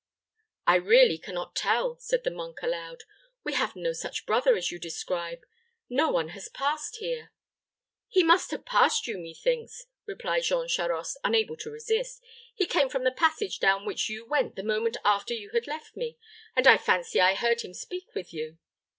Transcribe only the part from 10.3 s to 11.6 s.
Jean Charost, unable